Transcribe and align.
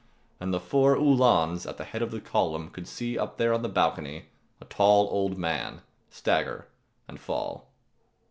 And 0.39 0.51
the 0.51 0.59
four 0.59 0.95
Uhlans[275 0.97 1.63
1] 1.65 1.69
at 1.69 1.77
the 1.77 1.83
head 1.83 2.01
of 2.01 2.09
the 2.09 2.19
column 2.19 2.71
could 2.71 2.87
see 2.87 3.19
up 3.19 3.37
there 3.37 3.53
on 3.53 3.61
the 3.61 3.69
balcony 3.69 4.29
a 4.59 4.65
tall 4.65 5.07
old 5.11 5.37
man 5.37 5.83
stagger 6.09 6.67
and 7.07 7.19
fall. 7.19 7.69